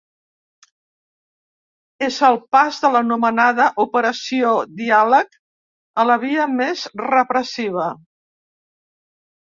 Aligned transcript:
És 2.07 2.17
el 2.29 2.39
pas 2.55 2.79
de 2.85 2.91
l’anomenada 2.95 3.67
‘operació 3.85 4.55
diàleg’ 4.81 5.37
a 6.05 6.07
la 6.13 6.19
via 6.27 6.51
més 6.57 6.87
repressiva. 7.07 7.89